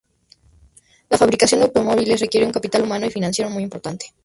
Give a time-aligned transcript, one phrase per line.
[1.11, 4.07] La fabricación de automóviles requiere un capital humano y financiero muy importante.